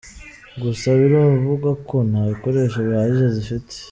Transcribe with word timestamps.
Gusa, 0.61 0.87
biravugwa 0.99 1.71
ko 1.89 1.95
nta 2.09 2.21
bikoresho 2.31 2.77
bihagije 2.87 3.27
zifite. 3.37 3.73